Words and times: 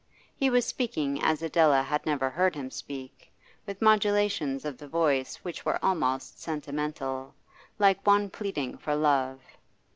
He 0.35 0.49
was 0.49 0.65
speaking 0.65 1.21
as 1.21 1.43
Adela 1.43 1.83
had 1.83 2.07
never 2.07 2.27
heard 2.31 2.55
him 2.55 2.71
speak, 2.71 3.31
with 3.67 3.83
modulations 3.83 4.65
of 4.65 4.79
the 4.79 4.87
voice 4.87 5.35
which 5.43 5.63
were 5.63 5.77
almost 5.85 6.41
sentimental, 6.41 7.35
like 7.77 8.03
one 8.07 8.31
pleading 8.31 8.79
for 8.79 8.95
love. 8.95 9.39